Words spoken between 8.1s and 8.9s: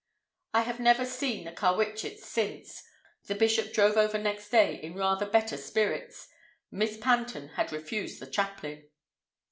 the chaplain.